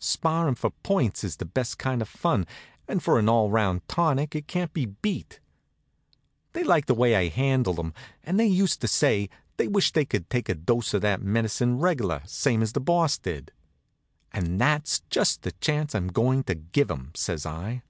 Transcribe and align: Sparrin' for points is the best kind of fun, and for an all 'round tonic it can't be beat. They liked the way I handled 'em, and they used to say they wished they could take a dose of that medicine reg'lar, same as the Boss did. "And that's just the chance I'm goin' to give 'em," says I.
Sparrin' 0.00 0.56
for 0.56 0.70
points 0.70 1.22
is 1.22 1.36
the 1.36 1.44
best 1.44 1.78
kind 1.78 2.02
of 2.02 2.08
fun, 2.08 2.48
and 2.88 3.00
for 3.00 3.16
an 3.16 3.28
all 3.28 3.48
'round 3.48 3.86
tonic 3.86 4.34
it 4.34 4.48
can't 4.48 4.72
be 4.72 4.86
beat. 4.86 5.38
They 6.52 6.64
liked 6.64 6.88
the 6.88 6.96
way 6.96 7.14
I 7.14 7.28
handled 7.28 7.78
'em, 7.78 7.94
and 8.24 8.40
they 8.40 8.44
used 8.48 8.80
to 8.80 8.88
say 8.88 9.30
they 9.56 9.68
wished 9.68 9.94
they 9.94 10.04
could 10.04 10.28
take 10.28 10.48
a 10.48 10.56
dose 10.56 10.94
of 10.94 11.02
that 11.02 11.22
medicine 11.22 11.78
reg'lar, 11.78 12.24
same 12.26 12.60
as 12.60 12.72
the 12.72 12.80
Boss 12.80 13.18
did. 13.18 13.52
"And 14.32 14.60
that's 14.60 15.02
just 15.10 15.42
the 15.42 15.52
chance 15.52 15.94
I'm 15.94 16.08
goin' 16.08 16.42
to 16.42 16.56
give 16.56 16.90
'em," 16.90 17.12
says 17.14 17.46
I. 17.46 17.84